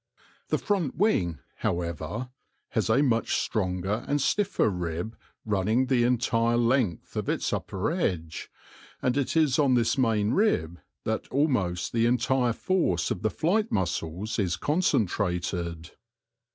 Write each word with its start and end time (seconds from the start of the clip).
The 0.47 0.57
front 0.57 0.95
wing, 0.95 1.37
however, 1.57 2.31
has 2.69 2.89
a 2.89 3.03
much 3.03 3.35
stronger 3.35 4.03
and 4.07 4.19
stiffer 4.19 4.67
rib 4.67 5.15
running 5.45 5.85
the 5.85 6.05
entire 6.05 6.57
length 6.57 7.15
of 7.15 7.29
its 7.29 7.53
upper 7.53 7.91
edge, 7.91 8.49
and 9.03 9.15
it 9.15 9.37
is 9.37 9.59
on 9.59 9.75
this 9.75 9.99
main 9.99 10.31
rib 10.31 10.79
that 11.03 11.27
almost 11.27 11.93
the 11.93 12.07
entire 12.07 12.53
force 12.53 13.11
of 13.11 13.21
the 13.21 13.29
flight 13.29 13.71
muscles 13.71 14.39
is 14.39 14.57
con 14.57 14.81
centrated. 14.81 15.91